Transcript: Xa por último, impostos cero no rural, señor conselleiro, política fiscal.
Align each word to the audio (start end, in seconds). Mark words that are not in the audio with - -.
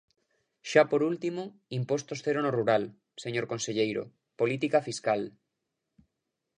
Xa 0.69 0.83
por 0.91 1.01
último, 1.11 1.41
impostos 1.79 2.19
cero 2.25 2.39
no 2.41 2.51
rural, 2.57 2.83
señor 3.23 3.45
conselleiro, 3.51 4.03
política 4.39 4.79
fiscal. 4.87 5.21